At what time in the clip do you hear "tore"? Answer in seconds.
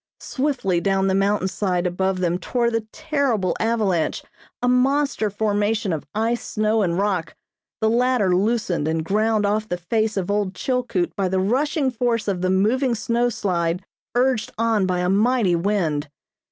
2.39-2.71